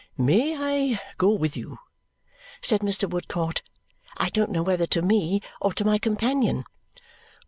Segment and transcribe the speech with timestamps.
[0.17, 0.55] "May
[0.95, 1.77] I go with you?"
[2.63, 3.07] said Mr.
[3.07, 3.61] Woodcourt.
[4.17, 6.63] I don't know whether to me or to my companion.